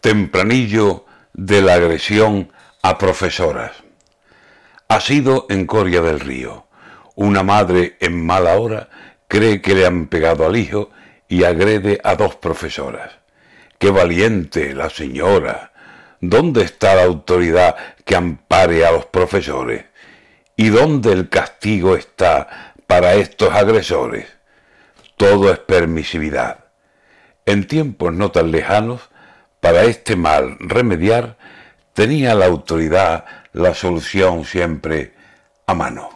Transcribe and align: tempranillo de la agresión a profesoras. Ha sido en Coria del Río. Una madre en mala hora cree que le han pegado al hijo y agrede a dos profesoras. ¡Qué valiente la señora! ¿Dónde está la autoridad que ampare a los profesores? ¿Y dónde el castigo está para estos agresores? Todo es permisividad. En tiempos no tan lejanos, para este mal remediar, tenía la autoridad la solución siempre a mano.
tempranillo 0.00 1.06
de 1.32 1.62
la 1.62 1.74
agresión 1.74 2.52
a 2.82 2.98
profesoras. 2.98 3.72
Ha 4.88 5.00
sido 5.00 5.46
en 5.48 5.66
Coria 5.66 6.00
del 6.00 6.20
Río. 6.20 6.66
Una 7.14 7.42
madre 7.42 7.96
en 8.00 8.24
mala 8.24 8.56
hora 8.58 8.88
cree 9.26 9.60
que 9.60 9.74
le 9.74 9.86
han 9.86 10.06
pegado 10.06 10.46
al 10.46 10.56
hijo 10.56 10.90
y 11.28 11.44
agrede 11.44 12.00
a 12.02 12.16
dos 12.16 12.36
profesoras. 12.36 13.18
¡Qué 13.78 13.90
valiente 13.90 14.74
la 14.74 14.88
señora! 14.90 15.72
¿Dónde 16.20 16.62
está 16.62 16.94
la 16.94 17.04
autoridad 17.04 17.76
que 18.04 18.16
ampare 18.16 18.84
a 18.84 18.90
los 18.90 19.06
profesores? 19.06 19.84
¿Y 20.56 20.70
dónde 20.70 21.12
el 21.12 21.28
castigo 21.28 21.94
está 21.94 22.74
para 22.86 23.14
estos 23.14 23.52
agresores? 23.52 24.26
Todo 25.16 25.52
es 25.52 25.58
permisividad. 25.60 26.64
En 27.46 27.66
tiempos 27.66 28.12
no 28.12 28.32
tan 28.32 28.50
lejanos, 28.50 29.10
para 29.60 29.84
este 29.84 30.16
mal 30.16 30.56
remediar, 30.60 31.36
tenía 31.92 32.34
la 32.34 32.46
autoridad 32.46 33.24
la 33.52 33.74
solución 33.74 34.44
siempre 34.44 35.14
a 35.66 35.74
mano. 35.74 36.10